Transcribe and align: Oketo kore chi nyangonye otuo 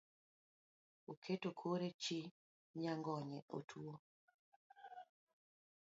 Oketo 1.11 1.49
kore 1.59 1.89
chi 2.03 2.19
nyangonye 2.79 3.39
otuo 3.57 3.93